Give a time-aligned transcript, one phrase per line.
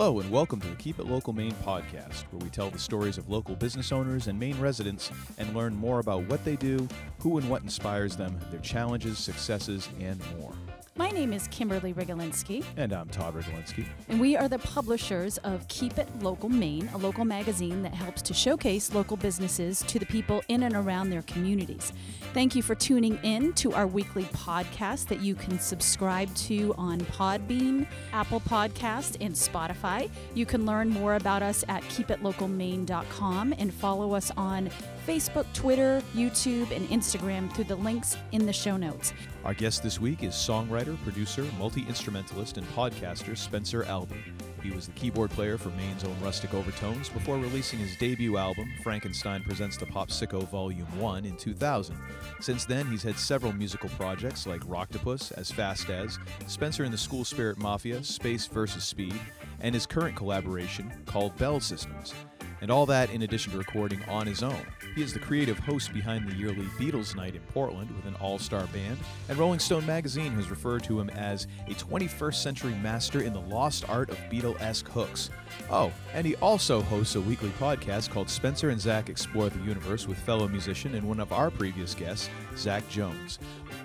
[0.00, 3.18] Hello, and welcome to the Keep It Local Maine podcast, where we tell the stories
[3.18, 6.86] of local business owners and Maine residents and learn more about what they do,
[7.18, 10.52] who and what inspires them, their challenges, successes, and more.
[10.98, 13.86] My name is Kimberly Rigolinsky, And I'm Todd Rigolinsky.
[14.08, 18.20] and we are the publishers of Keep It Local Maine, a local magazine that helps
[18.22, 21.92] to showcase local businesses to the people in and around their communities.
[22.34, 26.98] Thank you for tuning in to our weekly podcast that you can subscribe to on
[27.02, 30.10] Podbean, Apple Podcast, and Spotify.
[30.34, 34.68] You can learn more about us at keepitlocalmaine.com and follow us on
[35.08, 39.14] Facebook, Twitter, YouTube, and Instagram through the links in the show notes.
[39.42, 44.22] Our guest this week is songwriter, producer, multi instrumentalist, and podcaster Spencer Albee.
[44.62, 48.70] He was the keyboard player for Maine's own Rustic Overtones before releasing his debut album,
[48.82, 51.96] Frankenstein Presents the Popsicko Volume 1, in 2000.
[52.40, 56.18] Since then, he's had several musical projects like Rocktopus, As Fast As,
[56.48, 58.84] Spencer and the School Spirit Mafia, Space vs.
[58.84, 59.18] Speed,
[59.60, 62.12] and his current collaboration called Bell Systems.
[62.60, 64.66] And all that in addition to recording on his own.
[64.94, 68.38] He is the creative host behind the yearly Beatles Night in Portland with an all
[68.38, 73.22] star band, and Rolling Stone magazine has referred to him as a 21st century master
[73.22, 75.30] in the lost art of Beatlesque hooks.
[75.70, 80.06] Oh, and he also hosts a weekly podcast called Spencer and Zach Explore the Universe
[80.06, 83.38] with fellow musician and one of our previous guests, Zach Jones.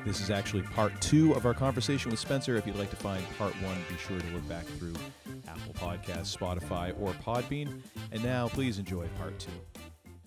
[0.06, 2.56] This is actually part two of our conversation with Spencer.
[2.56, 4.94] If you'd like to find part one, be sure to look back through
[5.48, 7.82] Apple Podcasts, Spotify, or Podbean.
[8.12, 9.52] And now, please enjoy part two.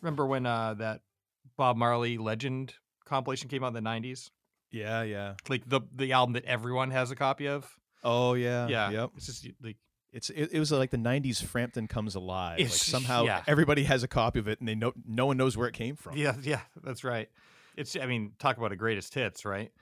[0.03, 1.01] Remember when uh, that
[1.57, 4.31] Bob Marley Legend compilation came out in the '90s?
[4.71, 5.35] Yeah, yeah.
[5.49, 7.69] Like the the album that everyone has a copy of.
[8.05, 8.69] Oh, yeah.
[8.69, 9.11] yeah, Yep.
[9.17, 9.77] It's just like
[10.13, 12.61] It's it, it was like the '90s Frampton comes alive.
[12.61, 13.43] Like somehow yeah.
[13.47, 15.97] everybody has a copy of it, and they know no one knows where it came
[15.97, 16.17] from.
[16.17, 17.29] yeah, yeah, that's right.
[17.77, 19.73] It's I mean, talk about a greatest hits, right?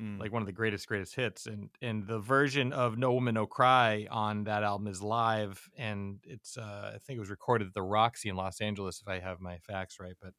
[0.00, 0.20] Mm.
[0.20, 3.46] Like one of the greatest greatest hits, and and the version of No Woman No
[3.46, 7.74] Cry on that album is live, and it's uh, I think it was recorded at
[7.74, 10.14] the Roxy in Los Angeles, if I have my facts right.
[10.20, 10.34] But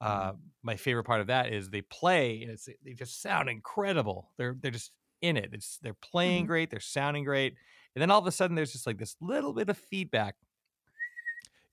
[0.00, 0.32] uh,
[0.62, 4.32] my favorite part of that is they play, and it's they just sound incredible.
[4.36, 4.92] They're they're just
[5.22, 5.50] in it.
[5.52, 6.48] It's they're playing Mhm.
[6.48, 7.54] great, they're sounding great,
[7.94, 10.36] and then all of a sudden there's just like this little bit of feedback.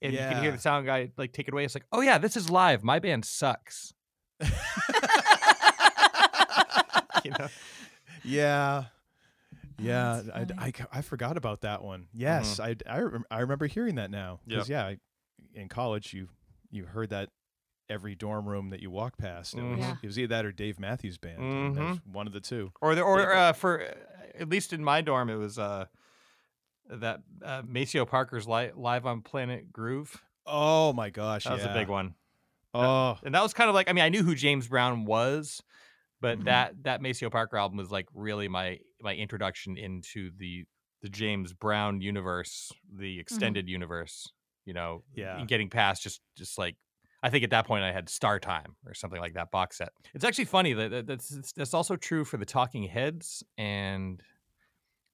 [0.01, 1.65] And you can hear the sound guy like take it away.
[1.65, 2.83] It's like, oh yeah, this is live.
[2.83, 3.93] My band sucks.
[7.27, 7.47] you know?
[8.23, 8.85] yeah,
[9.79, 10.21] yeah.
[10.33, 10.65] That's I.
[10.65, 12.07] I, I forgot about that one.
[12.13, 14.39] Yes, I I, rem- I remember hearing that now.
[14.47, 14.97] Because yeah, I,
[15.53, 16.29] in college you
[16.71, 17.29] you heard that
[17.89, 19.53] every dorm room that you walk past.
[19.55, 19.95] It was, Yeah.
[20.01, 21.39] it was either that or Dave Matthews Band.
[21.39, 22.71] and that was one of the two.
[22.81, 23.93] or the, or uh, for uh,
[24.39, 25.85] at least in my dorm, it was uh,
[26.89, 30.21] that uh, Maceo Parker's li- Life on Planet Groove.
[30.45, 31.93] Oh my gosh, That was a big yeah.
[31.93, 32.15] one,
[32.73, 35.61] Oh, and that was kind of like I mean I knew who James Brown was,
[36.21, 36.43] but Mhm.
[36.45, 40.65] that that Maceo Parker album was like really my my introduction into the
[41.01, 44.31] the James Brown universe, the extended universe.
[44.65, 45.43] You know, Yeah.
[45.45, 46.75] getting past just just like.
[47.23, 49.89] I think at that point I had Star Time or something like that box set.
[50.13, 54.21] It's actually funny that that- that's that's also true for the Talking Heads and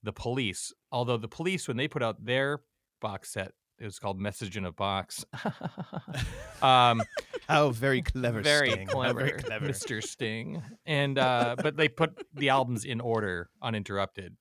[0.03, 0.73] the Police.
[0.91, 2.59] Although the Police, when they put out their
[2.99, 5.23] box set, it was called Message in a Box.
[6.61, 7.01] um,
[7.47, 8.87] how very clever, very Sting.
[8.87, 9.67] Clever, very clever.
[9.67, 10.03] Mr.
[10.03, 10.61] Sting.
[10.85, 14.35] And uh, but they put the albums in order, uninterrupted.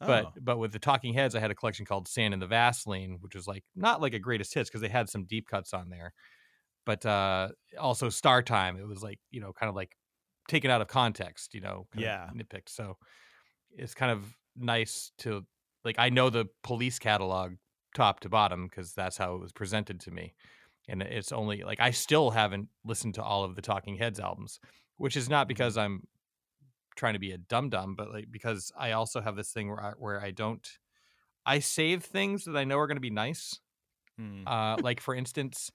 [0.00, 0.32] But Oh.
[0.40, 3.34] but with the Talking Heads, I had a collection called Sand in the Vaseline, which
[3.34, 6.14] was like not like a greatest hits because they had some deep cuts on there,
[6.86, 8.76] but uh, also Star Time.
[8.78, 9.94] It was like you know kind of like
[10.48, 12.30] taken out of context, you know, kind of Yeah.
[12.34, 12.68] nitpicked.
[12.70, 12.96] So
[13.72, 14.24] it's kind of
[14.56, 15.44] nice to
[15.84, 17.52] like I know the Police catalog
[17.94, 20.32] top to bottom because that's how it was presented to me,
[20.90, 24.60] and it's only like I still haven't listened to all of the Talking Heads albums,
[24.96, 26.02] which is not because I'm
[26.96, 29.82] trying to be a dum dum, but like because I also have this thing where
[29.82, 30.66] I, where I don't,
[31.46, 33.58] I save things that I know are going to be nice.
[34.18, 34.46] Hmm.
[34.46, 35.70] Uh, like for instance,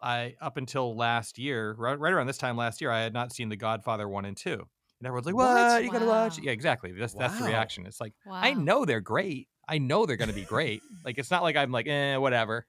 [0.00, 3.32] I up until last year, right, right around this time last year, I had not
[3.32, 4.52] seen The Godfather one and two,
[5.00, 5.54] and everyone's like, What?
[5.54, 5.84] "What?
[5.84, 6.92] You gotta watch?" it." Yeah, exactly.
[6.92, 7.86] That's that's the reaction.
[7.86, 9.48] It's like I know they're great.
[9.68, 10.80] I know they're going to be great.
[11.04, 12.66] like it's not like I'm like, eh, whatever.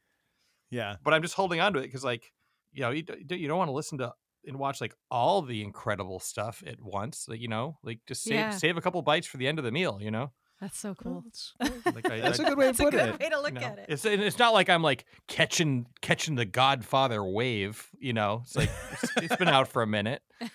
[0.71, 2.31] Yeah, But I'm just holding on to it because like,
[2.71, 4.13] you know, you you don't want to listen to
[4.45, 7.25] and watch like all the incredible stuff at once.
[7.27, 8.49] Like you know, like just save Yeah.
[8.51, 9.99] save a couple bites for the end of the meal.
[10.01, 10.31] You know,
[10.61, 11.23] That's so Well, cool.
[11.25, 11.53] that's,
[11.95, 13.19] like I, that's I- a good way to That's to a good it.
[13.19, 13.85] way to look you know, at it.
[13.89, 17.87] It's it's not like I'm like catching catching the Godfather wave.
[17.99, 20.21] You know, it's like it's, it's been out for a minute.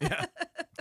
[0.00, 0.26] Yeah.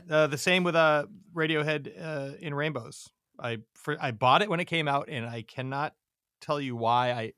[0.09, 1.05] Uh, the same with uh
[1.35, 3.07] Radiohead uh, in Rainbows.
[3.39, 5.93] I for, I bought it when it came out, and I cannot
[6.41, 7.11] tell you why.
[7.11, 7.33] I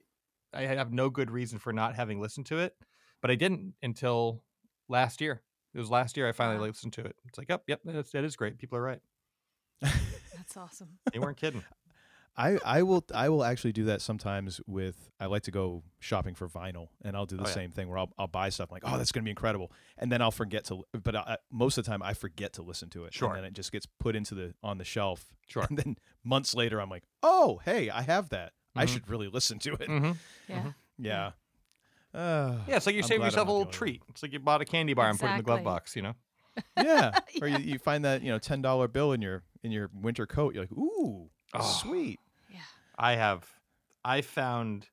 [0.53, 2.75] I have no good reason for not having listened to it,
[3.21, 4.43] but I didn't until
[4.87, 5.41] last year.
[5.73, 6.65] It was last year I finally Wow.
[6.67, 7.15] listened to it.
[7.27, 8.57] It's like, yep, yep, that's, that is great.
[8.59, 9.01] People are right.
[9.81, 10.99] That's awesome.
[11.11, 11.63] They weren't kidding.
[12.35, 16.33] I, I will I will actually do that sometimes with I like to go shopping
[16.33, 17.53] for vinyl and I'll do the Oh, yeah.
[17.53, 20.11] same thing where I'll, I'll buy stuff I'm like oh that's gonna be incredible and
[20.11, 23.03] then I'll forget to but I, most of the time I forget to listen to
[23.05, 23.29] it Sure.
[23.29, 25.63] and then it just gets put into the on the shelf Sure.
[25.69, 28.89] and then months later I'm like oh hey I have that I Mhm.
[28.89, 30.11] should really listen to it hmm
[30.47, 30.71] Yeah.
[30.97, 31.31] yeah
[32.13, 34.01] uh, Yeah, it's like you're I'm saving yourself a little the only treat.
[34.09, 35.95] It's like you bought a candy bar and put it in the glove box.
[35.95, 36.13] You know.
[36.77, 39.89] yeah or you, you find that you know ten dollar bill in your in your
[39.93, 41.61] winter coat you're like ooh Oh.
[41.81, 42.59] sweet Yeah.
[42.97, 43.47] I have
[44.05, 44.87] I found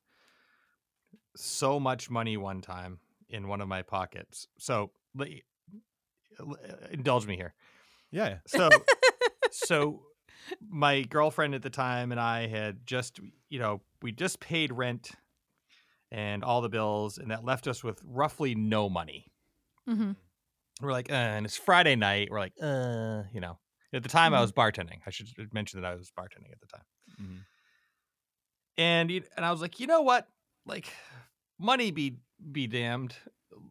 [1.35, 2.99] so much money one time
[3.29, 4.47] in one of my pockets.
[4.57, 4.91] So
[6.91, 7.53] indulge me here.
[8.11, 8.69] yeah So
[9.51, 10.01] so
[10.69, 15.11] my girlfriend at the time and I had just you know, we just paid rent
[16.11, 19.25] and all the bills and that left us with roughly no money.
[19.89, 20.11] Mm-hmm.
[20.81, 22.29] We're like, uh, and it's Friday night.
[22.31, 23.57] We're like, uh, you know.
[23.93, 24.41] At the time, I Mhm.
[24.41, 24.99] was bartending.
[25.05, 26.85] I should mention that I was bartending at the time.
[27.21, 27.39] Mhm.
[28.77, 30.27] and you- and I was like, you know what?
[30.65, 30.91] Like,
[31.59, 32.17] money be
[32.51, 33.15] be damned.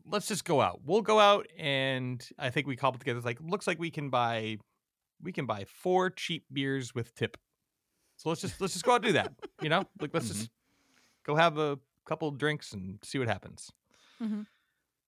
[0.05, 0.83] Let's just go out.
[0.85, 3.17] We'll go out, and I think we cobbled together.
[3.19, 4.59] It's like, looks like we can buy,
[5.23, 7.37] we can buy four cheap beers with tip.
[8.17, 9.33] So let's just let's just go out and do that.
[9.63, 10.51] You know, like let's just
[11.25, 13.71] go have a couple drinks and see what happens.
[14.21, 14.47] Mhm.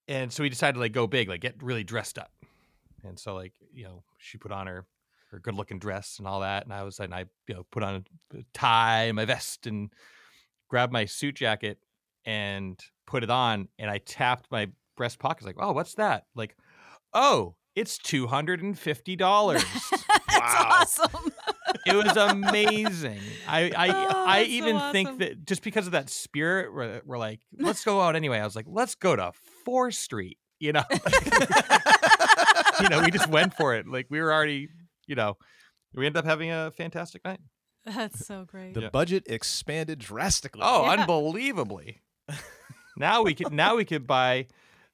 [0.07, 2.31] And so we decided to like go big, like get really dressed up.
[3.03, 4.85] And so like you know, she put on her
[5.31, 7.83] her good looking dress and all that, and I was and I you know put
[7.83, 8.05] on
[8.35, 9.91] a tie, and my vest, and
[10.69, 11.77] grabbed my suit jacket
[12.25, 16.25] and put it on, and I tapped my breast pockets like, oh, what's that?
[16.35, 16.55] Like,
[17.13, 19.63] oh, it's two hundred and fifty dollars.
[19.91, 20.67] That's Wow.
[20.81, 21.31] awesome.
[21.85, 23.19] it was amazing.
[23.47, 24.91] I I, Oh, I that's so even awesome.
[24.91, 28.39] think that just because of that spirit, we're, we're like, let's go out anyway.
[28.39, 29.31] I was like, let's go to
[29.65, 30.37] Fourth Street.
[30.59, 30.83] You know,
[32.81, 33.87] you know, we just went for it.
[33.87, 34.69] Like we were already,
[35.07, 35.37] you know,
[35.93, 37.39] we ended up having a fantastic night.
[37.85, 38.73] That's so great.
[38.73, 38.89] the Yeah.
[38.89, 41.01] budget expanded drastically Oh, Yeah.
[41.01, 42.01] unbelievably!
[42.97, 44.47] now we could now we could buy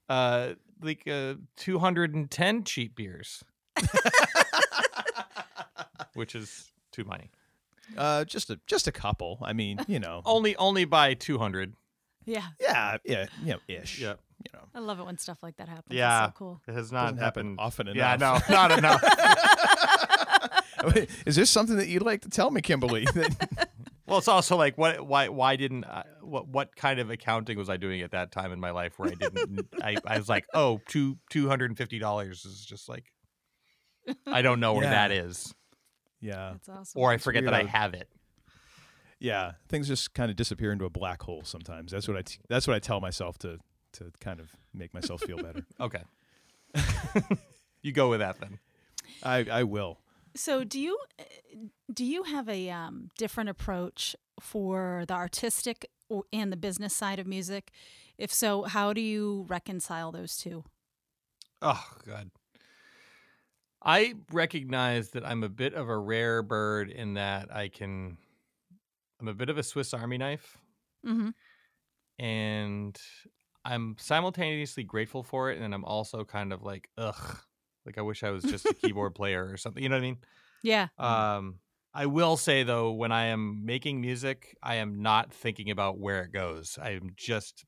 [0.10, 3.44] uh like uh 210 cheap beers,
[6.14, 7.30] which is too many.
[7.98, 9.40] Uh, just a just a couple.
[9.42, 10.22] I mean, you know.
[10.26, 11.74] Only only buy 200.
[12.26, 12.44] yeah.
[12.60, 14.00] yeah, yeah, you know, ish.
[14.00, 14.14] Yeah.
[14.46, 14.66] You know.
[14.76, 15.88] I love it when stuff like that happens.
[15.98, 16.20] Yeah.
[16.20, 16.28] It's Yeah.
[16.28, 16.62] so cool.
[16.68, 17.98] It has not Doesn't happen happened often enough.
[17.98, 19.04] Yeah, no, not enough.
[21.26, 23.04] Is there something that you'd like to tell me, Kimberly?
[23.06, 23.70] That-
[24.10, 27.70] well, it's also like what why why didn't I, what what kind of accounting was
[27.70, 30.46] I doing at that time in my life where I didn't I, I was like,
[30.54, 33.06] "Oh, two $250 is just like
[34.28, 35.08] I don't know where Yeah.
[35.08, 35.54] that is."
[36.22, 37.02] yeah, That's awesome.
[37.02, 38.10] Or I It's forget weird that I have it.
[39.20, 39.54] yeah.
[39.70, 41.92] Things just kind of disappear into a black hole sometimes.
[41.92, 42.22] That's what I.
[42.24, 43.58] T- that's what I tell myself to
[43.94, 45.66] to kind of make myself feel better.
[45.80, 46.04] Okay.
[47.82, 48.60] you go with that then.
[49.24, 50.00] I I will.
[50.40, 51.24] So, do you uh,
[51.94, 55.90] do you have a um, different approach for the artistic
[56.32, 57.72] and the business side of music?
[58.18, 60.64] If so, how do you reconcile those two?
[61.62, 62.32] Oh god.
[63.84, 68.18] I recognize that I'm a bit of a rare bird in that I can
[69.20, 70.58] I'm a bit of a Swiss army knife
[71.06, 71.30] Mm-hmm.
[72.18, 72.98] and
[73.66, 77.40] I'm simultaneously grateful for it and I'm also kind of like ugh
[77.86, 79.82] like I wish I was just a keyboard player or something.
[79.84, 80.20] You know what I mean?
[80.62, 80.90] Yeah.
[80.98, 81.60] Um,
[81.94, 86.24] I will say though, when I am making music, I am not thinking about where
[86.24, 86.78] it goes.
[86.82, 87.66] I am just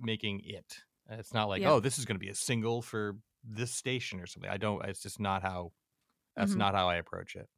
[0.00, 0.78] making it.
[1.08, 1.66] It's not like, Yeah.
[1.66, 4.50] oh, this is going to be a single for this station or something.
[4.50, 4.84] I don't.
[4.86, 5.72] It's just not how.
[6.36, 6.56] That's Mhm.
[6.56, 7.48] not how I approach it.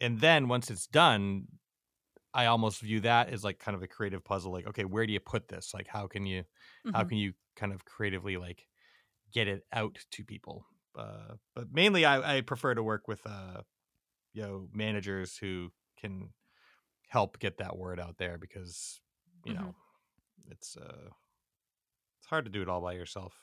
[0.00, 1.46] And then once it's done,
[2.34, 4.52] I almost view that as like kind of a creative puzzle.
[4.52, 5.74] Like, okay, where do you put this?
[5.74, 6.44] Like, how can you
[6.92, 7.04] how Mhm.
[7.04, 8.68] can you kind of creatively like
[9.32, 13.62] get it out to people uh, but mainly I, I prefer to work with uh,
[14.34, 16.30] you know managers who can
[17.08, 19.00] help get that word out there because
[19.44, 19.60] you Mhm.
[19.60, 19.74] know
[20.50, 21.08] it's uh
[22.18, 23.34] it's hard to do it all by yourself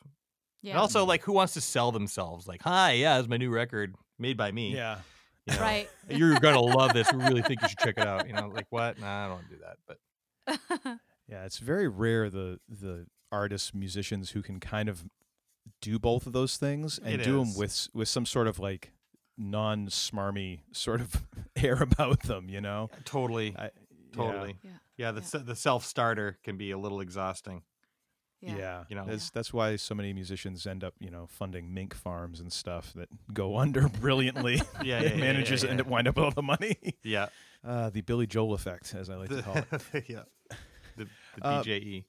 [0.62, 0.74] Yeah.
[0.74, 3.96] and also like who wants to sell themselves like hi yeah it's my new record
[4.18, 5.00] made by me Yeah.
[5.46, 5.90] you know, right.
[6.10, 8.68] you're gonna love this we really think you should check it out you know like
[8.72, 13.06] what nah, i don't want to do that but Yeah, it's very rare the the
[13.32, 15.06] artists, musicians who can kind of
[15.82, 18.92] do both of those things and It do them with with some sort of like
[19.38, 21.24] non smarmy sort of
[21.56, 22.50] air about them.
[22.50, 23.70] You know, totally I,
[24.14, 24.72] totally Yeah.
[24.98, 25.44] yeah the, Yeah.
[25.44, 27.64] the self starter can be a little exhausting
[28.42, 28.84] Yeah, Yeah.
[28.90, 29.06] You know.
[29.06, 32.94] that's that's why so many musicians end up you know funding mink farms and stuff
[32.94, 34.56] that go under brilliantly.
[34.84, 36.76] yeah, yeah, yeah, managers yeah, end up wind up with all the money.
[37.04, 37.28] yeah,
[37.64, 40.06] Uh, the Billy Joel effect, as I like to call it.
[40.10, 40.24] Yeah
[40.98, 41.06] the,
[41.38, 42.04] the Uh, BJE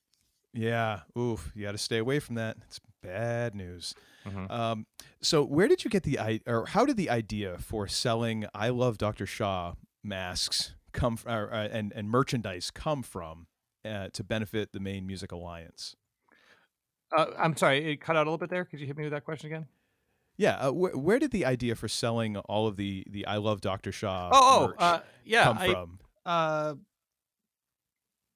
[0.53, 2.57] Yeah, oof, you got to stay away from that.
[2.67, 3.95] It's bad news.
[4.27, 4.51] Mhm.
[4.51, 4.87] Um,
[5.23, 8.69] so where did you get the i or how did the idea for selling I
[8.69, 9.25] love Dr.
[9.27, 13.47] Shah masks come f- or, uh, and and merchandise come from
[13.85, 15.97] uh, to benefit the Maine Music Alliance?
[17.17, 18.65] Uh, I'm sorry, it cut out a little bit there.
[18.67, 19.67] Could you hit me with that question again?
[20.37, 23.61] Yeah, uh, wh- where did the idea for selling all of the the I Love
[23.63, 23.91] Dr.
[23.93, 25.45] Shah oh, oh, uh, yeah.
[25.45, 25.99] come I, from?
[26.27, 26.75] uh,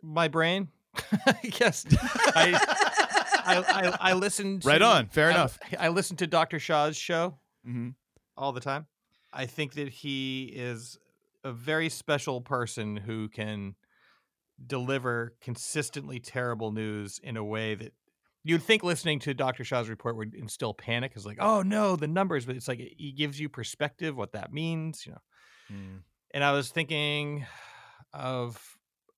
[0.02, 0.68] my brain.
[1.26, 1.84] I guess
[2.34, 2.58] I,
[3.46, 4.62] I, I I listened.
[4.62, 5.58] To, Right on, fair I- enough.
[5.78, 6.58] I listened to Dr.
[6.58, 7.90] Shah's show hmm
[8.36, 8.86] all the time.
[9.32, 10.98] I think that he is
[11.44, 13.74] a very special person who can
[14.66, 17.92] deliver consistently terrible news in a way that
[18.44, 19.64] you'd think listening to Dr.
[19.64, 21.12] Shah's report would instill panic.
[21.16, 24.52] Is like, oh no, the numbers, but it's like he gives you perspective, what that
[24.52, 25.18] means, you know.
[25.72, 25.98] Mm.
[26.32, 27.46] And I was thinking
[28.12, 28.73] of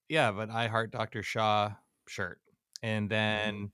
[0.09, 1.23] yeah, but I heart Dr.
[1.23, 1.73] Shah
[2.09, 2.41] shirt.
[2.83, 3.73] And then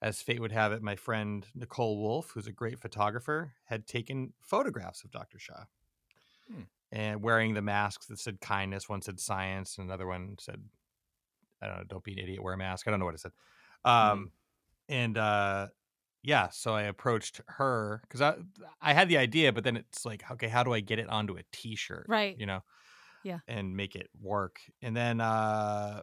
[0.00, 4.32] as fate would have it, my friend Nicole Wolf, who's a great photographer, had taken
[4.40, 5.38] photographs of Dr.
[5.38, 5.64] Shah.
[6.50, 6.62] Hmm.
[6.90, 10.62] And wearing the masks that said kindness, one said science, and another one said,
[11.60, 12.86] I don't know, don't be an idiot, wear a mask.
[12.86, 13.32] I don't know what it said.
[13.84, 14.30] Um,
[14.88, 15.66] and uh,
[16.22, 18.36] yeah, so I approached her because I
[18.80, 21.36] I had the idea, but then it's like, okay, how do I get it onto
[21.36, 22.06] a T-shirt?
[22.08, 22.36] Right.
[22.38, 22.62] You know.
[23.24, 23.38] Yeah.
[23.48, 24.60] And make it work.
[24.82, 26.02] And then uh,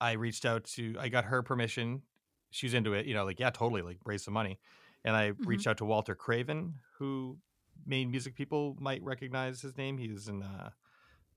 [0.00, 2.02] I reached out to I got her permission.
[2.50, 3.06] She was into it.
[3.06, 4.58] You know, like yeah, totally, like raise some money.
[5.04, 7.38] And I reached out to Walter Craven, who
[7.86, 9.96] Maine music people might recognize his name.
[9.96, 10.72] He was in a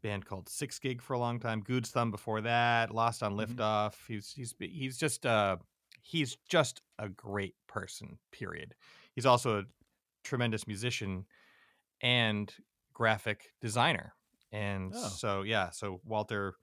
[0.02, 1.62] band called Six Gig for a long time.
[1.62, 2.94] Good's Thumb before that.
[2.94, 3.48] Lost on Mhm.
[3.56, 3.94] Liftoff.
[4.08, 5.58] He's he's he's just uh
[6.02, 8.18] he's just a great person.
[8.32, 8.76] Period.
[9.16, 9.64] He's also a
[10.24, 11.26] tremendous musician
[12.02, 12.54] and
[12.94, 14.14] graphic designer.
[14.54, 15.08] And Oh.
[15.10, 16.54] so yeah, so Walter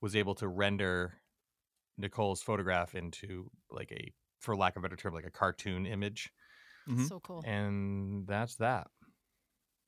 [0.00, 1.14] was able to render
[1.98, 6.32] Nicole's photograph into like a for lack of a better term like a cartoon image
[6.88, 7.06] Mhm.
[7.08, 7.42] So cool.
[7.44, 8.86] and that's that.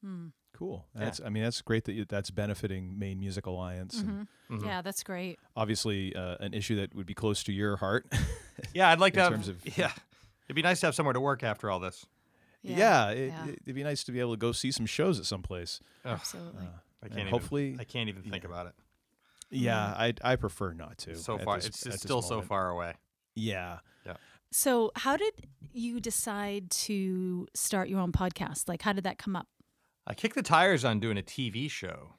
[0.02, 0.28] Hmm.
[0.54, 0.86] Cool.
[0.94, 1.04] Yeah.
[1.04, 4.58] That's I mean that's great that you, that's benefiting Maine Music Alliance and Mhm.
[4.58, 4.64] Mhm.
[4.66, 5.38] Yeah, that's great.
[5.56, 8.06] obviously uh, an issue that would be close to your heart.
[8.74, 9.92] Yeah, I'd like in to have of- yeah.
[10.46, 12.04] It'd be nice to have somewhere to work after all this.
[12.62, 13.46] yeah, it, yeah.
[13.46, 15.80] would be nice to be able to go see some shows at some place.
[16.04, 16.60] Absolutely.
[16.66, 18.48] Uh, I can't even, hopefully, I can't even think yeah.
[18.50, 18.74] about it.
[19.50, 21.16] yeah, I I prefer not to.
[21.16, 22.94] So far this- it's, at it's this still so far away.
[23.34, 23.78] Yeah.
[24.06, 24.16] Yeah.
[24.50, 25.32] So, how did
[25.72, 28.68] you decide to start your own podcast?
[28.68, 29.48] Like, how did that come up?
[30.06, 32.14] I kicked the tires on doing a TV show.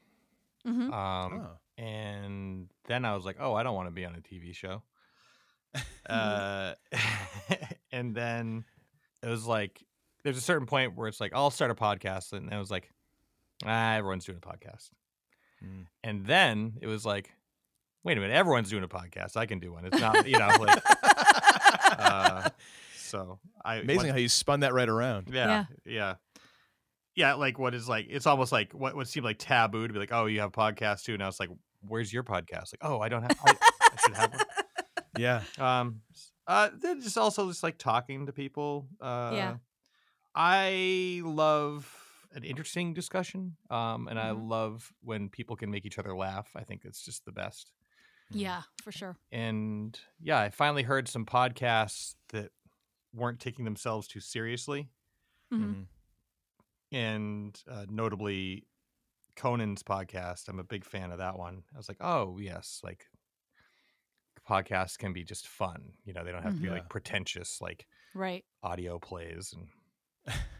[0.67, 0.93] Mm-hmm.
[0.93, 1.49] Um Oh.
[1.77, 4.81] and then I was like, "Oh, I don't want to be on a TV show."
[6.09, 6.73] uh,
[7.91, 8.63] and then
[9.21, 9.83] it was like,
[10.23, 12.89] there's a certain point where it's like, I'll start a podcast, and it was like,
[13.65, 14.89] ah, everyone's doing a podcast.
[15.63, 15.85] Mm.
[16.03, 17.31] And then it was like,
[18.03, 19.37] wait a minute, everyone's doing a podcast.
[19.37, 19.85] I can do one.
[19.85, 20.83] It's not, you know, like,
[21.99, 22.49] uh,
[22.95, 25.29] so I Amazing how you spun that right around.
[25.31, 26.15] yeah, yeah,
[27.15, 27.35] yeah.
[27.35, 28.07] Like what is like?
[28.09, 30.51] It's almost like what would seem like taboo to be like, oh, you have a
[30.51, 31.17] podcast too.
[31.17, 31.49] Now it's like,
[31.87, 32.73] where's your podcast?
[32.73, 33.37] Like, oh, I don't have.
[33.45, 34.41] I, I should have one.
[35.15, 35.43] Yeah.
[35.59, 36.01] Um,
[36.47, 38.87] uh, then just also just like talking to people.
[38.99, 39.55] Uh, Yeah.
[40.33, 41.87] I love
[42.33, 43.57] an interesting discussion.
[43.69, 44.49] Um, and I Mhm.
[44.49, 46.51] love when people can make each other laugh.
[46.55, 47.71] I think it's just the best.
[48.31, 49.17] Yeah, for sure.
[49.31, 52.51] And yeah, I finally heard some podcasts that
[53.13, 54.89] weren't taking themselves too seriously.
[55.51, 55.59] Mhm.
[55.75, 55.87] Mhm.
[56.91, 58.67] and uh, notably
[59.35, 60.47] Conan's podcast.
[60.47, 61.63] I'm a big fan of that one.
[61.73, 63.09] I was like, oh yes, like
[64.47, 65.93] podcasts can be just fun.
[66.05, 66.71] You know, they don't have to be Mhm.
[66.73, 68.45] like pretentious like Right.
[68.61, 69.69] audio plays and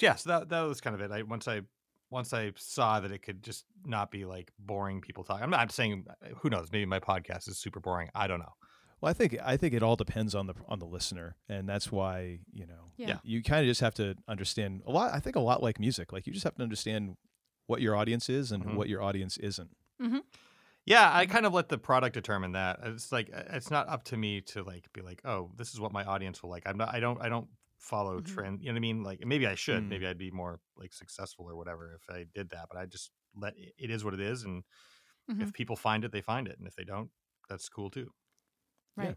[0.00, 0.14] yeah.
[0.14, 1.10] So that that was kind of it.
[1.10, 1.62] I once I
[2.10, 5.42] once I saw that it could just not be like boring people talking.
[5.42, 6.06] I'm not saying
[6.38, 6.68] who knows.
[6.72, 8.08] Maybe my podcast is super boring.
[8.14, 8.52] I don't know.
[9.00, 11.90] Well, I think I think it all depends on the on the listener, and that's
[11.92, 13.08] why you know Yeah.
[13.08, 13.18] Yeah.
[13.24, 15.12] you kind of just have to understand a lot.
[15.12, 17.16] I think a lot like music, like you just have to understand
[17.66, 18.74] what your audience is and Mhm.
[18.76, 19.70] what your audience isn't.
[20.86, 22.78] Yeah, I kind of let the product determine that.
[22.82, 25.80] It's like uh, it's not up to me to like be like, oh, this is
[25.80, 26.64] what my audience will like.
[26.66, 26.94] I'm not.
[26.94, 27.20] I don't.
[27.22, 28.22] I don't follow Mhm.
[28.22, 28.60] trend.
[28.62, 29.02] You know what I mean?
[29.02, 29.84] Like maybe I should.
[29.84, 29.88] Mm.
[29.88, 32.68] Maybe I'd be more like successful or whatever if I did that.
[32.70, 34.64] But I just let it it is what it is, and
[35.28, 35.44] Mhm.
[35.44, 37.10] if people find it, they find it, and if they don't,
[37.48, 38.12] that's cool too.
[38.96, 39.10] Right.
[39.10, 39.14] Yeah.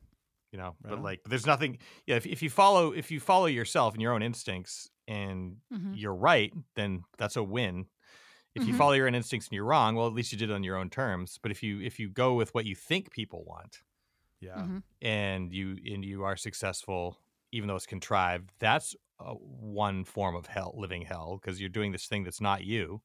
[0.52, 1.04] You know, Right but on.
[1.04, 1.80] like, but there's nothing.
[2.08, 6.00] Yeah, if if you follow if you follow yourself and your own instincts, and Mhm.
[6.00, 7.88] you're right, then that's a win.
[8.56, 8.76] If you Mhm.
[8.76, 10.78] follow your own instincts and you're wrong, well, at least you did it on your
[10.78, 11.40] own terms.
[11.42, 13.84] But if you if you go with what you think people want
[14.40, 14.68] Yeah.
[14.68, 14.84] Mhm.
[15.02, 17.20] and you and you are successful,
[17.52, 21.92] even though it's contrived, that's uh, one form of hell, living hell, because you're doing
[21.92, 23.02] this thing that's not you,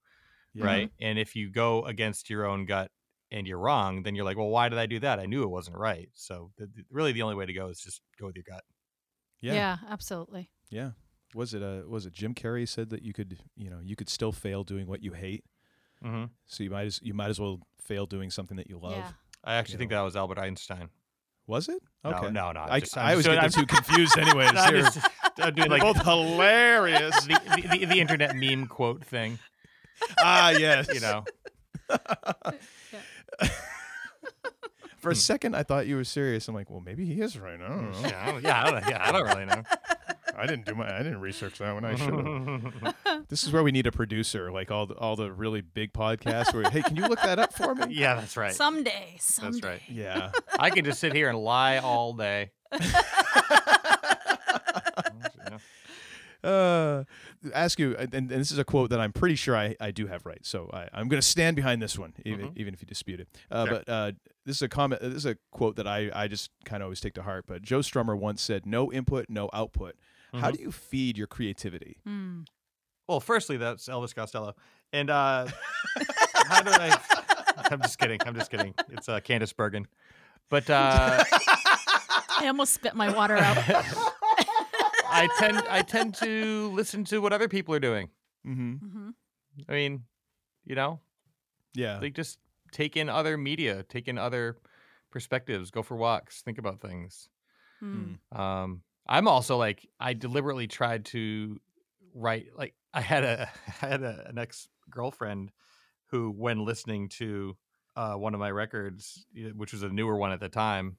[0.54, 0.64] Yeah.
[0.66, 0.90] right?
[1.00, 2.90] And if you go against your own gut
[3.30, 5.18] and you're wrong, then you're like, well, why did I do that?
[5.18, 6.10] I knew it wasn't right.
[6.14, 8.62] So the, the- really, the only way to go is just go with your gut.
[9.40, 9.54] Yeah.
[9.54, 9.76] Yeah.
[9.88, 10.50] absolutely.
[10.70, 10.90] Yeah.
[11.34, 14.10] Was it uh was it Jim Carrey said that you could you know you could
[14.10, 15.44] still fail doing what you hate?
[16.02, 18.92] hmm So you might as you might as well fail doing something that you love.
[18.92, 19.12] Yeah.
[19.42, 20.90] I actually You think that was Albert Einstein.
[21.52, 21.82] Was it?
[22.02, 22.30] Okay.
[22.30, 22.60] No, no, no.
[22.60, 24.52] I'm I, just- I always get the two confused anyways.
[24.56, 24.98] I'm just-
[25.38, 27.14] I'm doing like both hilarious.
[27.26, 29.38] the, the, the, the internet meme quote thing.
[30.18, 30.88] ah, yes.
[30.94, 31.24] You know,
[34.98, 36.48] For a second, I thought you were serious.
[36.48, 37.60] I'm like, well, maybe he is right.
[37.60, 38.08] I don't know.
[38.08, 39.62] yeah, I don't, yeah, I don't, yeah, I don't really know.
[40.36, 40.86] I didn't do my.
[40.92, 41.84] I didn't research that one.
[41.84, 42.94] I should have.
[43.28, 46.52] This is where we need a producer, like all the all the really big podcasts.
[46.52, 47.86] Where hey, can you look that up for me?
[47.90, 48.52] yeah, that's right.
[48.54, 49.60] Someday, someday.
[49.60, 49.82] That's right.
[49.88, 50.30] Yeah.
[50.58, 52.50] I can just sit here and lie all day.
[56.44, 57.04] Uh,
[57.54, 60.08] ask you, and, and this is a quote that I'm pretty sure I, I do
[60.08, 60.44] have right.
[60.44, 62.56] So I, I'm going to stand behind this one, even Mhm.
[62.56, 63.28] even if you dispute it.
[63.48, 63.74] Uh, Sure.
[63.86, 64.12] But uh,
[64.44, 65.02] this is a comment.
[65.02, 67.44] This is a quote that I I just kind of always take to heart.
[67.46, 69.94] But Joe Strummer once said, "No input, no output."
[70.34, 70.56] How Mhm.
[70.56, 71.98] do you feed your creativity?
[72.06, 72.46] Mm.
[73.08, 74.54] Well, firstly, that's Elvis Costello,
[74.92, 75.46] and uh,
[76.46, 76.98] how do I?
[77.70, 78.18] I'm just kidding.
[78.24, 78.74] I'm just kidding.
[78.90, 79.86] It's uh, Candice Bergen,
[80.48, 81.22] but uh,
[82.38, 83.58] I almost spit my water out.
[85.14, 88.08] I tend I tend to listen to what other people are doing.
[88.46, 88.72] Mm-hmm.
[88.74, 89.10] hmm
[89.68, 90.04] I mean,
[90.64, 91.00] you know,
[91.74, 91.98] Yeah.
[91.98, 92.38] like just
[92.72, 94.56] take in other media, take in other
[95.10, 97.28] perspectives, go for walks, think about things.
[97.82, 98.16] Mm.
[98.34, 101.60] Um, I'm also like I deliberately tried to
[102.14, 103.50] write like I had a
[103.82, 105.52] I had a, an ex girlfriend
[106.06, 107.56] who, when listening to
[107.94, 110.96] uh, one of my records, which was a newer one at the time,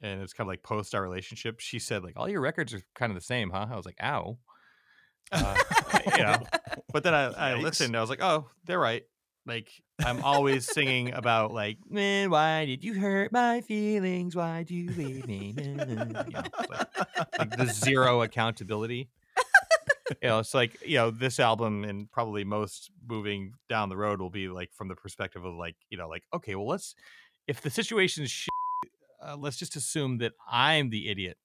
[0.00, 2.82] and it's kind of like post our relationship, she said like all your records are
[2.94, 3.66] kind of the same, huh?
[3.70, 4.38] I was like, ow.
[5.32, 5.56] Uh,
[6.16, 6.38] you know,
[6.92, 7.96] but then I, I listened.
[7.96, 9.02] I was like, oh, they're right.
[9.48, 9.70] Like
[10.04, 14.36] I'm always singing about like, man, why did you hurt my feelings?
[14.36, 15.54] Why'd you leave me?
[15.56, 16.86] Na, na, na," you know, like,
[17.38, 19.08] like the zero accountability.
[20.22, 24.20] you know, it's like you know this album and probably most moving down the road
[24.20, 26.94] will be like from the perspective of like you know like okay, well let's
[27.46, 28.50] if the situation is shit,
[29.26, 31.38] uh, let's just assume that I'm the idiot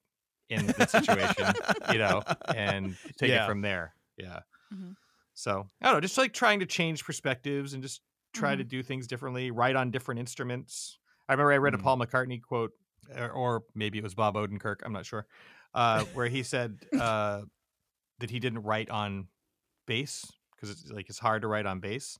[0.49, 1.45] in the situation,
[1.89, 2.21] you know,
[2.53, 3.45] and take Yeah.
[3.45, 3.95] it from there.
[4.17, 4.41] Yeah.
[4.73, 4.95] Mhm.
[5.33, 8.01] So I don't know, just like trying to change perspectives and just
[8.33, 10.99] try to do things differently, write on different instruments.
[11.27, 11.79] I remember I read Mhm.
[11.79, 12.71] a Paul McCartney quote,
[13.15, 15.27] or, or maybe it was Bob Odenkirk, I'm not sure,
[15.73, 17.43] uh, where he said uh,
[18.19, 19.27] that he didn't write on
[19.87, 22.19] bass because it's like it's hard to write on bass.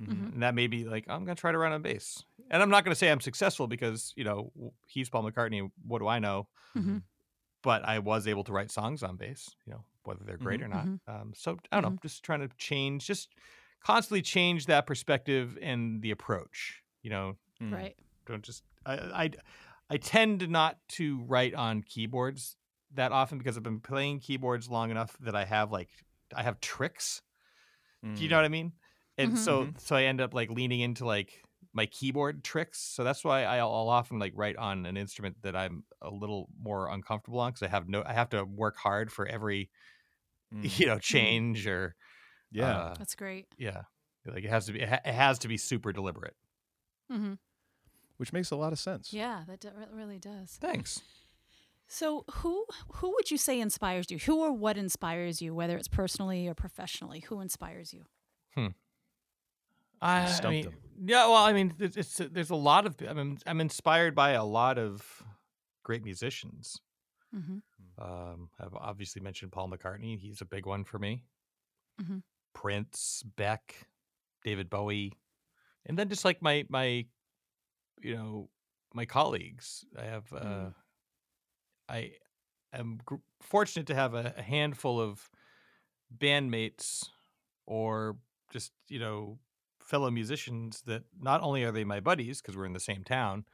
[0.00, 0.32] Mhm.
[0.34, 2.24] And that made me like, I'm gonna try to write on bass.
[2.50, 4.52] And I'm not gonna say I'm successful because you know
[4.86, 5.70] he's Paul McCartney.
[5.84, 6.48] What do I know?
[6.74, 6.98] hmm
[7.62, 9.54] But I was able to write songs on bass.
[9.66, 10.88] You know whether they're great or not.
[10.88, 11.00] Mhm.
[11.06, 11.98] Um, so I don't know.
[12.02, 13.34] Just trying to change, just
[13.84, 16.82] constantly change that perspective and the approach.
[17.02, 17.70] You know, Mm.
[17.72, 17.96] Right.
[18.26, 19.30] don't just I, I
[19.90, 22.56] I tend not to write on keyboards
[22.92, 25.90] that often because I've been playing keyboards long enough that I have like
[26.34, 27.22] I have tricks.
[28.04, 28.16] Mm.
[28.16, 28.72] Do you know what I mean?
[29.18, 29.38] And Mhm.
[29.38, 31.42] so so I end up like leaning into like
[31.74, 32.78] my keyboard tricks.
[32.80, 36.48] So that's why I- I'll often like write on an instrument that I'm a little
[36.60, 39.70] more uncomfortable on because I have no I have to work hard for every
[40.52, 40.62] Mm.
[40.78, 41.94] you know change or
[42.50, 42.76] Yeah.
[42.78, 43.46] uh, That's great.
[43.56, 43.82] yeah
[44.26, 46.36] like it has to be it ha- it has to be super deliberate.
[47.10, 47.34] Mm-hmm.
[48.18, 49.12] Which makes a lot of sense.
[49.12, 50.58] Yeah, that do- it really does.
[50.60, 51.00] Thanks.
[51.88, 52.64] So, who
[52.96, 54.18] who would you say inspires you?
[54.18, 57.20] Who or what inspires you, whether it's personally or professionally?
[57.20, 58.04] Who inspires you?
[60.02, 60.78] I, I mean, him.
[61.04, 61.26] yeah.
[61.26, 64.44] Well, I mean, it's, it's there's a lot of I mean, I'm inspired by a
[64.44, 65.22] lot of
[65.84, 66.80] great musicians.
[67.32, 67.58] hmm
[67.98, 70.18] Um, I've obviously mentioned Paul McCartney.
[70.18, 71.24] He's a big one for me.
[72.00, 72.22] Mhm.
[72.54, 73.88] Prince, Beck,
[74.44, 75.12] David Bowie,
[75.86, 77.06] and then just like my my,
[78.00, 78.50] you know,
[78.94, 79.84] my colleagues.
[79.96, 80.32] I have.
[80.32, 80.74] Uh, Mm.
[81.88, 82.12] I
[82.72, 85.30] am gr- fortunate to have a, a handful of
[86.16, 87.08] bandmates
[87.66, 88.18] or
[88.52, 89.38] just you know
[89.92, 93.46] fellow musicians that not only are they my buddies because we're in the same town,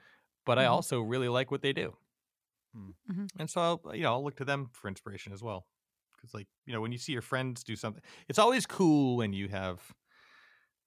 [0.46, 0.77] but I Mhm.
[0.77, 1.98] also really like what they do.
[2.77, 2.94] Mm.
[3.07, 3.29] Mhm.
[3.38, 5.66] And so I'll, you know, I'll look to them for inspiration as well.
[6.16, 9.33] Because like, you know, when you see your friends do something, it's always cool when
[9.35, 9.92] you have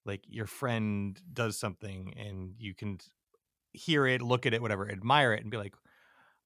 [0.04, 2.98] like your friend does something and you can
[3.72, 5.74] hear it, look at it, whatever, admire it and be like,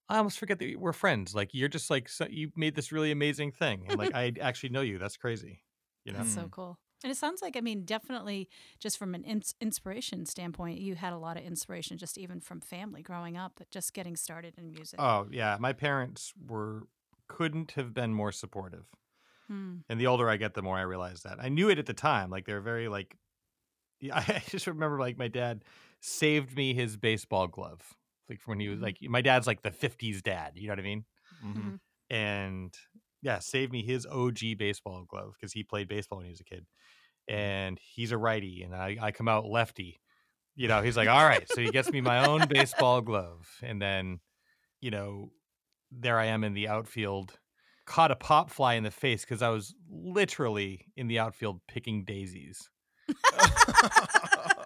[0.09, 1.35] I almost forget that we're friends.
[1.35, 4.71] Like you're just like so, you made this really amazing thing, and like I actually
[4.71, 4.99] know you.
[4.99, 5.65] That's crazy.
[6.05, 6.51] You know, That's so Mm.
[6.51, 6.81] cool.
[7.07, 8.49] And it sounds like, I mean, definitely
[8.81, 12.61] just from an ins- inspiration standpoint, you had a lot of inspiration just even from
[12.61, 14.99] family growing up, but just getting started in music.
[14.99, 16.89] Oh yeah, my parents were
[17.29, 18.87] couldn't have been more supportive.
[19.47, 19.77] Hmm.
[19.89, 21.39] And the older I get, the more I realize that.
[21.41, 22.29] I knew it at the time.
[22.29, 23.17] Like they're very like.
[24.01, 25.65] Yeah, I just remember like my dad
[26.01, 27.95] saved me his baseball glove,
[28.29, 28.83] like from when he was Mhm.
[28.83, 30.55] like my dad's like the '50s dad.
[30.57, 31.05] You know what I mean?
[31.45, 31.55] Mhm.
[31.55, 31.81] Mhm.
[32.11, 32.77] And
[33.23, 36.45] yeah, saved me his OG baseball glove because he played baseball when he was a
[36.45, 36.67] kid.
[37.29, 40.01] And he's a righty, and I, I come out lefty.
[40.55, 41.47] You know, he's like, all right.
[41.51, 43.47] So he gets me my own baseball glove.
[43.63, 44.21] And then,
[44.81, 45.31] you know,
[45.91, 47.39] there I am in the outfield,
[47.85, 52.05] caught a pop fly in the face because I was literally in the outfield picking
[52.05, 52.71] daisies.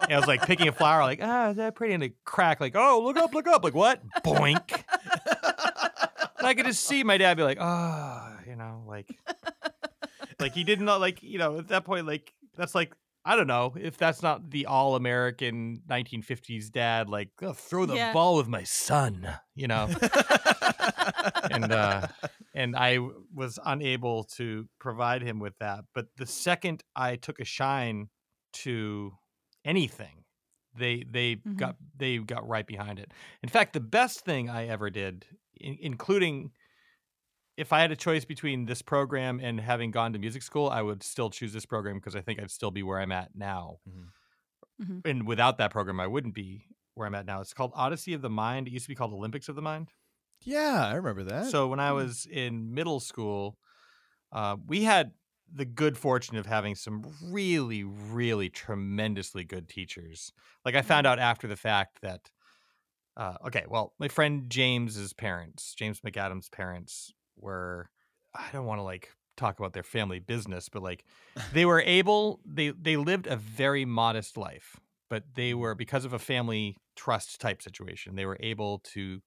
[0.09, 1.93] I was like picking a flower, like, ah, is that pretty?
[1.93, 3.63] And it crack, like, oh, look up, look up.
[3.63, 4.01] Like, what?
[4.23, 4.83] Boink.
[6.37, 9.07] and I could just see my dad be like, oh, you know, like,
[10.39, 12.93] like he didn't know, like, you know, at that point, like, that's like,
[13.25, 17.97] I don't know if that's not the all American 1950s dad, like, "Oh, throw the
[17.97, 18.13] Yeah.
[18.13, 19.91] ball with my son, you know?
[21.49, 22.03] and uh
[22.53, 22.99] and I
[23.33, 25.85] was unable to provide him with that.
[25.93, 28.09] But the second I took a shine
[28.53, 29.13] to
[29.65, 30.25] anything,
[30.75, 31.55] they they Mhm.
[31.57, 33.13] got they got right behind it.
[33.43, 35.25] In fact, the best thing I ever did,
[35.59, 36.51] in, including
[37.57, 40.81] if I had a choice between this program and having gone to music school, I
[40.81, 43.79] would still choose this program because I think I'd still be where I'm at now.
[44.79, 45.05] Mhm.
[45.05, 47.41] And without that program, I wouldn't be where I'm at now.
[47.41, 48.67] It's called Odyssey of the Mind.
[48.67, 49.93] It used to be called Olympics of the Mind.
[50.43, 51.51] Yeah, I remember that.
[51.51, 51.95] So when I Hmm.
[51.95, 53.59] was in middle school,
[54.31, 55.13] uh, we had
[55.51, 60.33] the good fortune of having some really, really tremendously good teachers.
[60.65, 62.31] Like I found out after the fact that,
[63.17, 67.89] uh, okay, well, my friend James's parents, James McAdams' parents, were
[68.33, 71.05] I don't want to like talk about their family business, but like
[71.51, 74.77] they were able they they lived a very modest life,
[75.09, 79.21] but they were because of a family trust type situation, they were able to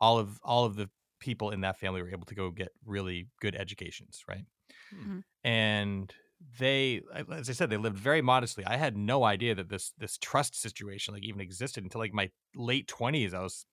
[0.00, 3.28] all of all of the people in that family were able to go get really
[3.40, 4.44] good educations, right?
[4.90, 5.22] Mhm.
[5.44, 6.14] And
[6.58, 8.64] they, as I said, they lived very modestly.
[8.64, 12.30] I had no idea that this this trust situation like even existed until like my
[12.54, 13.34] late twenties.
[13.34, 13.66] I was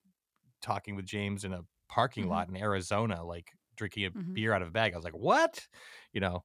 [0.62, 2.28] talking with James in a parking Mhm.
[2.28, 4.34] lot in Arizona, like drinking a Mhm.
[4.34, 4.94] beer out of a bag.
[4.94, 5.68] I was like, "What?"
[6.14, 6.44] You know.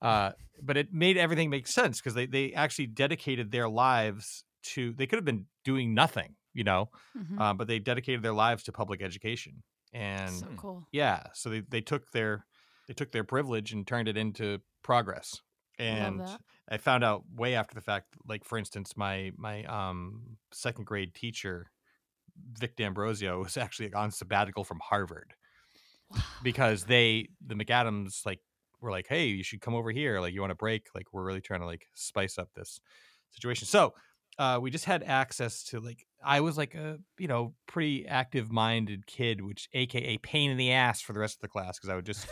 [0.00, 4.92] Uh, but it made everything make sense because they they actually dedicated their lives to.
[4.94, 7.38] They could have been doing nothing, you know, Mhm.
[7.38, 9.62] uh, but they dedicated their lives to public education
[9.92, 10.86] and so cool.
[10.92, 12.46] yeah so they, they took their
[12.86, 15.40] they took their privilege and turned it into progress
[15.78, 16.36] and
[16.68, 21.14] i found out way after the fact like for instance my my um second grade
[21.14, 21.70] teacher
[22.58, 25.34] vic d'ambrosio was actually on sabbatical from harvard
[26.42, 28.40] Because they the mcadams like
[28.80, 31.24] were like hey you should come over here like you want a break like we're
[31.24, 32.80] really trying to like spice up this
[33.30, 33.92] situation so
[34.38, 38.52] uh, we just had access to like I was like a you know pretty active
[38.52, 41.90] minded kid, which aka pain in the ass for the rest of the class because
[41.90, 42.26] I would just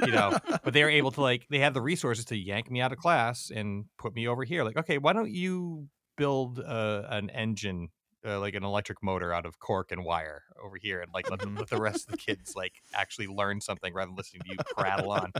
[0.00, 2.80] you know, but they were able to like they had the resources to yank me
[2.80, 4.64] out of class and put me over here.
[4.64, 7.88] Like, okay, why don't you build uh, an engine?
[8.24, 11.40] Uh, like an electric motor out of cork and wire over here, and like let,
[11.40, 14.50] the- let the rest of the kids like actually learn something rather than listening to
[14.50, 15.32] you prattle on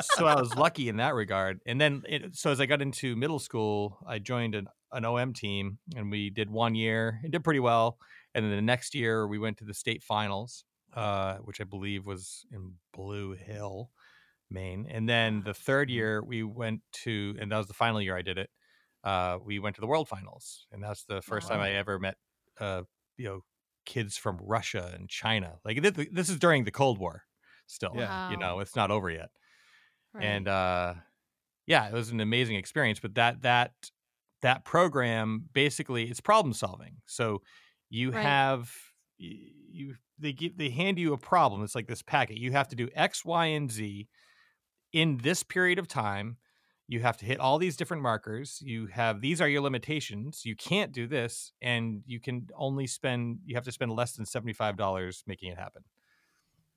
[0.00, 1.60] so I was lucky in that regard.
[1.66, 5.32] And then, it, so as I got into middle school, I joined an, an OM
[5.32, 7.98] team, and we did one year and did pretty well.
[8.34, 10.64] And then the next year, we went to the state finals,
[10.94, 13.90] uh, which I believe was in Blue Hill,
[14.50, 14.86] Maine.
[14.88, 18.22] And then the third year, we went to, and that was the final year I
[18.22, 18.50] did it.
[19.04, 21.64] Uh, we went to the world finals, and that's the first time Wow.
[21.64, 22.16] I ever met,
[22.58, 22.82] uh,
[23.16, 23.40] you know,
[23.86, 25.58] kids from Russia and China.
[25.64, 27.24] Like this, this is during the Cold War,
[27.66, 27.96] still.
[27.96, 28.20] Yeah.
[28.26, 29.30] You know, it's not over yet
[30.12, 30.20] Right.
[30.20, 30.94] and uh
[31.66, 33.72] yeah it was an amazing experience but that that
[34.42, 37.42] that program basically it's problem solving so
[37.90, 38.36] you Right.
[38.36, 38.72] have
[39.18, 42.76] you they give they hand you a problem it's like this packet you have to
[42.76, 44.08] do x y and z
[44.92, 46.38] in this period of time
[46.92, 50.56] you have to hit all these different markers you have these are your limitations you
[50.56, 55.22] can't do this and you can only spend you have to spend less than $75
[55.26, 55.84] making it happen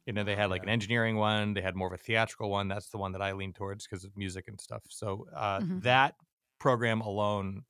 [0.06, 2.68] you know they had like an engineering one they had more of a theatrical one
[2.68, 5.82] that's the one that i lean towards because of music and stuff so uh, Mhm.
[5.84, 6.16] that
[6.60, 7.64] program alone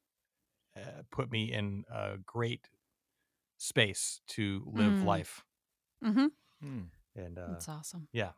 [0.76, 2.68] uh, put me in a great
[3.58, 5.06] space to live Mm.
[5.06, 5.46] life
[6.04, 6.28] mm-hmm.
[6.62, 6.82] Hmm.
[7.16, 8.08] and uh, That's awesome.
[8.12, 8.32] Yeah.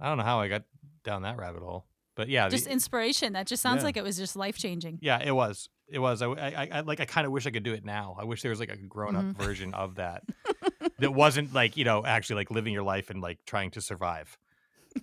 [0.00, 0.64] I don't know how i got
[1.04, 3.32] down that rabbit hole but yeah the- Just inspiration.
[3.34, 3.84] That just sounds Yeah.
[3.84, 4.98] like it was just life changing.
[5.02, 7.64] yeah it was it was I, I, I like i kind of wish i could
[7.64, 9.36] do it now i wish there was like a grown-up Mhm.
[9.36, 10.22] version of that
[11.00, 14.38] that wasn't like you know actually like living your life and like trying to survive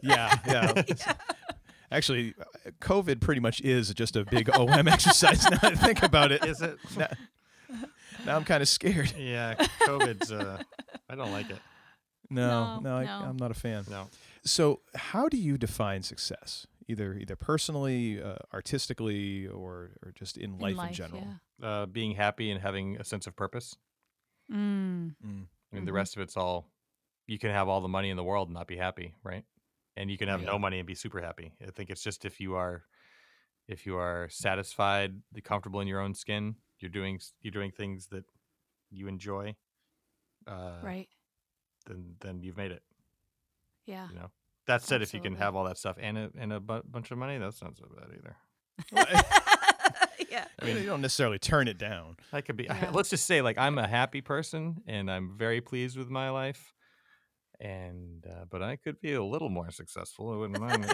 [0.02, 0.82] Yeah, yeah.
[1.92, 5.44] Actually, uh, COVID pretty much is just a big OM exercise.
[5.44, 7.08] Now that I think about it, is it now,
[8.28, 9.12] now I'm kind of scared.
[9.18, 10.62] yeah covid's uh
[11.10, 11.58] i don't like it
[12.30, 13.12] No, No, no, I, no.
[13.30, 13.86] I'm not a fan.
[13.90, 14.08] no
[14.46, 16.68] So, how do you define success?
[16.90, 21.28] Either either personally, uh, artistically, or or just in life in, general.
[21.62, 23.78] uh, being happy and having a sense of purpose.
[24.50, 24.56] Yeah.
[24.58, 25.16] Mm.
[25.24, 25.48] Mm.
[25.72, 25.96] I mean, the Mhm.
[25.96, 26.72] rest of it's all
[27.28, 29.46] you can have all the money in the world and not be happy, right?
[29.96, 30.48] And you can have Yeah.
[30.54, 31.54] no money and be super happy.
[31.62, 32.86] I think it's just if you are
[33.68, 38.26] if you are satisfied, comfortable in your own skin, you're doing you're doing things that
[38.90, 39.56] you enjoy.
[40.48, 41.10] Uh, right.
[41.86, 42.84] Then then you've made it.
[43.86, 44.10] Yeah.
[44.10, 44.32] You know.
[44.70, 47.10] That said, if you can have all that stuff and a and a bu- bunch
[47.10, 48.36] of money, that's not so bad either.
[50.30, 50.46] yeah.
[50.62, 52.18] I mean, you don't necessarily turn it down.
[52.32, 52.66] I could be.
[52.66, 52.92] Yeah.
[52.94, 56.72] let's just say, like, I'm a happy person and I'm very pleased with my life.
[57.60, 60.32] And uh, but I could be a little more successful.
[60.32, 60.86] I wouldn't mind.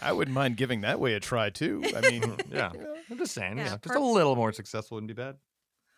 [0.00, 1.82] I wouldn't mind giving that way a try too.
[1.96, 2.22] I mean,
[2.52, 3.56] yeah, you know, I'm just saying.
[3.56, 5.36] Yeah, Yeah, just a little more successful wouldn't be bad.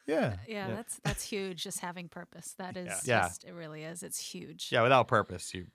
[0.06, 0.36] Yeah.
[0.46, 0.74] yeah, Yeah.
[0.74, 1.62] that's that's huge.
[1.62, 2.54] Just having purpose.
[2.58, 3.22] That is Yeah.
[3.22, 3.52] just it.
[3.52, 4.02] Really is.
[4.02, 4.68] It's huge.
[4.70, 5.66] Yeah, without purpose, you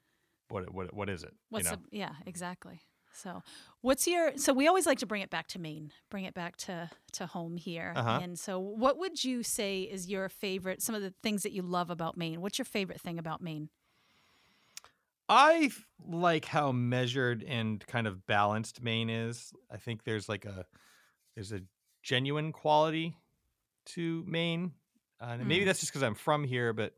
[0.49, 1.33] what what what is it?
[1.49, 1.77] What's you know?
[1.91, 2.81] the, yeah, exactly.
[3.13, 3.43] So,
[3.81, 6.55] what's your so we always like to bring it back to Maine, bring it back
[6.57, 7.93] to to home here.
[7.95, 8.19] Uh-huh.
[8.23, 10.81] And so, what would you say is your favorite?
[10.81, 12.39] Some of the things that you love about Maine.
[12.41, 13.69] What's your favorite thing about Maine?
[15.27, 15.71] I
[16.05, 19.53] like how measured and kind of balanced Maine is.
[19.71, 20.65] I think there's like a
[21.35, 21.61] there's a
[22.03, 23.15] genuine quality
[23.95, 24.73] to Maine,
[25.21, 25.67] uh, and maybe Mm.
[25.67, 26.73] that's just because I'm from here.
[26.73, 26.95] But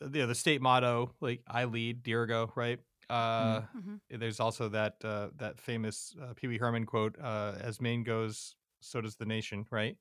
[0.00, 2.80] the, the state motto, like "I lead, Dirigo," right?
[3.10, 4.00] Uh, Mhm.
[4.10, 8.56] There's also that uh, that famous uh, Pee Wee Herman quote: uh, "As Maine goes,
[8.80, 9.96] so does the nation," right?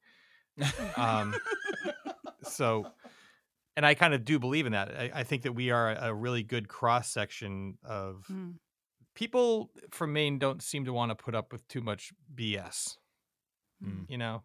[0.97, 1.33] um,
[2.43, 2.87] so
[3.77, 6.09] and i kind of do believe in that i, I think that we are a,
[6.09, 8.57] a really good cross section of Mm.
[9.15, 12.97] people from maine don't seem to want to put up with too much bs
[13.83, 14.05] Mm.
[14.09, 14.43] you know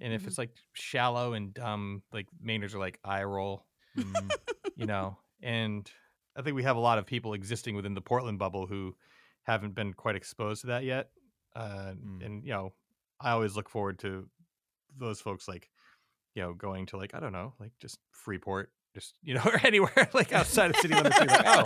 [0.00, 0.26] and if Mhm.
[0.28, 4.30] it's like shallow and dumb like mainers are like eye roll Mm.
[4.76, 5.90] you know and
[6.36, 8.94] i think we have a lot of people existing within the portland bubble who
[9.44, 11.10] haven't been quite exposed to that yet
[11.56, 12.24] uh, Mm.
[12.24, 12.72] and you know
[13.20, 14.28] i always look forward to
[14.96, 15.68] those folks like
[16.36, 19.58] you know going to like i don't know like just freeport just you know or
[19.66, 21.64] anywhere like outside of city limits like oh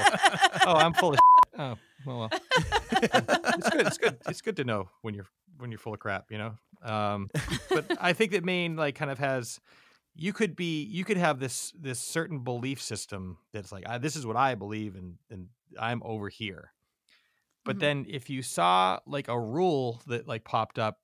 [0.66, 1.60] oh i'm full of shit.
[1.60, 2.30] oh well, well
[3.02, 6.30] it's good it's good it's good to know when you're when you're full of crap
[6.30, 7.28] you know um
[7.70, 9.60] but i think that maine like kind of has
[10.14, 14.16] you could be you could have this this certain belief system that's like I, this
[14.16, 16.72] is what i believe and and i'm over here
[17.64, 17.80] but Mhm.
[17.80, 21.00] then if you saw like a rule that like popped up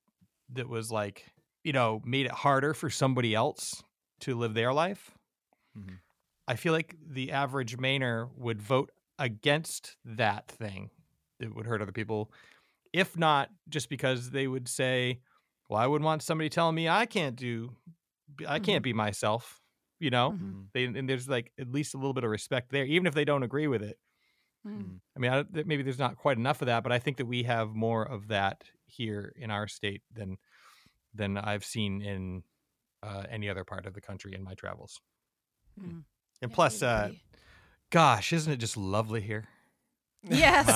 [0.52, 1.26] that was like
[1.64, 3.82] you know made it harder for somebody else
[4.20, 5.12] to live their life
[5.78, 5.98] Mhm.
[6.48, 10.90] i feel like the average mainer would vote against that thing
[11.38, 12.30] that would hurt other people
[12.92, 15.20] if not just because they would say
[15.68, 17.76] well i wouldn't want somebody telling me i can't do
[18.48, 19.60] i can't be myself
[19.98, 20.52] you know Mhm.
[20.52, 20.66] Mm.
[20.74, 23.24] they, and there's like at least a little bit of respect there even if they
[23.24, 23.98] don't agree with it
[24.66, 25.00] Mm.
[25.16, 27.44] I mean, I, maybe there's not quite enough of that, but I think that we
[27.44, 30.36] have more of that here in our state than
[31.14, 32.42] than I've seen in
[33.02, 35.00] uh, any other part of the country in my travels.
[35.80, 36.04] Mm.
[36.42, 37.12] And Yeah, plus, uh,
[37.88, 39.48] gosh, isn't it just lovely here?
[40.28, 40.66] yes.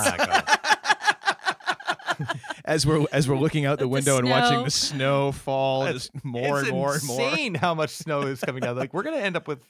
[2.67, 2.75] My God.
[2.75, 5.95] as we're as we're looking out the The window and watching the snow fall It's-
[6.11, 7.21] just more it's and more and more.
[7.21, 8.77] insane how much snow is coming down.
[8.77, 9.63] Like we're gonna end up with,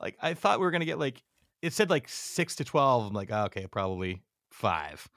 [0.00, 1.22] like I thought we were gonna get like
[1.62, 3.06] it said like six to twelve.
[3.06, 4.22] I'm like, oh, okay, probably
[4.52, 5.08] five.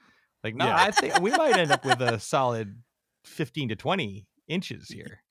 [0.42, 0.76] Like no, Yeah.
[0.76, 2.82] I think we might end up with a solid
[3.24, 5.21] fifteen to twenty inches here.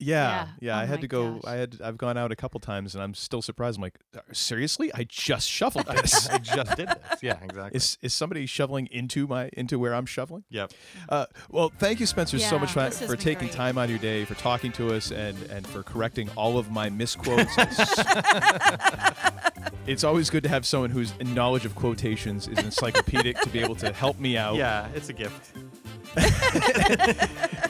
[0.00, 0.48] Yeah, Yeah.
[0.60, 0.76] yeah.
[0.76, 1.32] Oh I had to go.
[1.34, 1.40] gosh.
[1.44, 1.80] I had.
[1.82, 3.78] I've gone out a couple times, and I'm still surprised.
[3.78, 4.92] I'm like, "Uh, seriously?
[4.94, 6.28] I just shoveled this.
[6.28, 7.22] I just did this.
[7.22, 7.76] Yeah, exactly.
[7.76, 10.44] is is somebody shoveling into my into where I'm shoveling?
[10.50, 10.72] yep.
[11.08, 13.56] Uh, well, thank you, Spencer, so much for, for taking great.
[13.56, 16.70] time out of your day for talking to us and and for correcting all of
[16.70, 17.52] my misquotes.
[19.88, 23.74] it's always good to have someone whose knowledge of quotations is encyclopedic to be able
[23.76, 24.54] to help me out.
[24.56, 25.56] Yeah, it's a gift.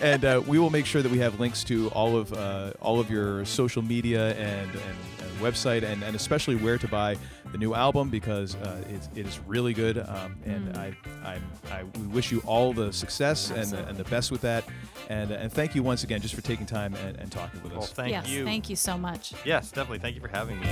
[0.03, 3.01] And uh, we will make sure that we have links to all of uh, all
[3.01, 4.81] of your social media and, and,
[5.21, 7.17] and website, and, and especially where to buy
[7.53, 9.99] the new album because uh, it, it is really good.
[9.99, 10.77] Um, and Mm.
[10.77, 11.39] I, I,
[11.73, 14.65] I we wish you all the success and the, and the best with that.
[15.09, 17.85] And and thank you once again just for taking time and, and talking with Well,
[17.85, 17.93] us.
[17.93, 18.29] thank yes.
[18.29, 18.45] you.
[18.45, 19.33] Thank you so much.
[19.45, 20.01] Yes, definitely.
[20.01, 20.69] Thank you for having me.